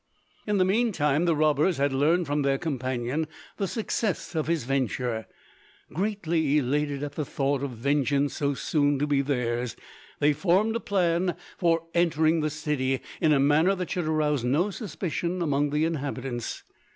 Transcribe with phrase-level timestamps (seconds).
[0.47, 5.27] In the meantime the robbers had learned from their companion the success of his venture.
[5.93, 9.75] Greatly elated at the thought of the vengeance so soon to be theirs,
[10.17, 14.71] they formed a plan for entering the city in a manner that should arouse no
[14.71, 16.63] suspicion among the inhabitants.